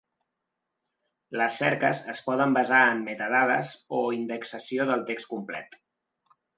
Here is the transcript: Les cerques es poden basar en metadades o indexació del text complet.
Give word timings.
Les 1.41 1.59
cerques 1.63 2.01
es 2.15 2.23
poden 2.31 2.57
basar 2.57 2.81
en 2.95 3.05
metadades 3.13 3.77
o 4.01 4.03
indexació 4.21 4.93
del 4.93 5.09
text 5.15 5.35
complet. 5.37 5.83